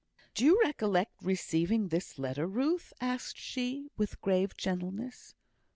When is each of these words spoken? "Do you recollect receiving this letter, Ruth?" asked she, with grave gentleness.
"Do 0.33 0.43
you 0.45 0.59
recollect 0.63 1.13
receiving 1.21 1.89
this 1.89 2.17
letter, 2.17 2.47
Ruth?" 2.47 2.91
asked 2.99 3.37
she, 3.37 3.91
with 3.97 4.19
grave 4.19 4.57
gentleness. 4.57 5.35